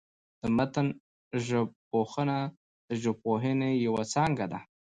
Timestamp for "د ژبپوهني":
2.87-3.71